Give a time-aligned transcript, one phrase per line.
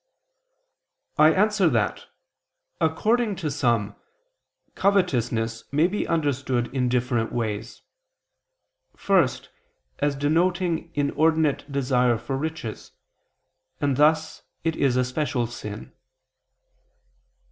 [1.19, 2.07] I answer that,
[2.79, 3.95] According to some,
[4.73, 7.83] covetousness may be understood in different ways.
[8.97, 9.51] First,
[9.99, 12.93] as denoting inordinate desire for riches:
[13.79, 15.93] and thus it is a special sin.